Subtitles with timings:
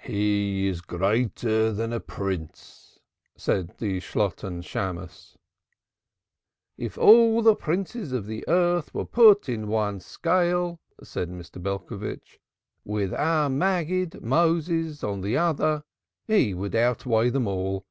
[0.00, 3.00] "He is greater than a Prince,"
[3.36, 5.36] said the Shalotten Shammos.
[6.78, 11.62] "If all the Princes of the Earth were put in one scale," said Mr.
[11.62, 12.40] Belcovitch,
[12.86, 15.84] "and our Maggid, Moses, in the other,
[16.26, 17.84] he would outweigh them all.